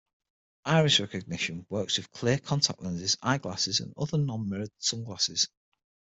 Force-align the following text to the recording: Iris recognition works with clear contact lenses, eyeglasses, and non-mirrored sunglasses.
Iris 0.65 0.99
recognition 0.99 1.67
works 1.69 1.95
with 1.97 2.09
clear 2.09 2.39
contact 2.39 2.81
lenses, 2.81 3.17
eyeglasses, 3.21 3.81
and 3.81 3.93
non-mirrored 4.25 4.71
sunglasses. 4.79 5.47